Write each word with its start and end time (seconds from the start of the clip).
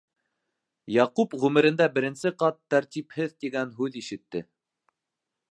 Яҡуп 0.93 1.35
ғүмерендә 1.43 1.87
беренсе 1.99 2.33
ҡат 2.45 2.59
«тәртипһеҙ» 2.75 3.37
тигән 3.45 3.77
һүҙ 3.83 4.01
ишетте. 4.03 4.45